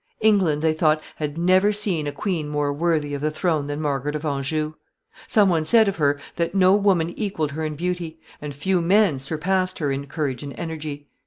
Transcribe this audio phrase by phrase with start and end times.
[0.21, 4.15] England, they thought, had never seen a queen more worthy of the throne than Margaret
[4.15, 4.73] of Anjou.
[5.27, 9.19] Some one said of her that no woman equaled her in beauty, and few men
[9.19, 11.07] surpassed her in courage and energy.